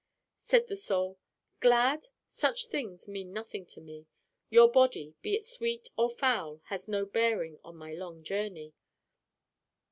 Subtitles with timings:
[0.39, 1.19] Said the Soul:
[1.59, 2.07] 'Glad?
[2.27, 4.07] Such things mean nothing to me.
[4.49, 8.73] Your body, be it sweet or foul, has no bearing on my long journey.